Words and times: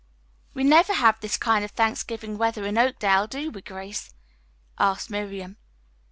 "We 0.55 0.63
never 0.63 0.93
have 0.93 1.19
this 1.19 1.37
kind 1.37 1.63
of 1.63 1.69
Thanksgiving 1.69 2.39
weather 2.39 2.65
in 2.65 2.75
Oakdale, 2.75 3.27
do 3.27 3.51
we, 3.51 3.61
Grace?" 3.61 4.15
asked 4.79 5.11
Miriam. 5.11 5.57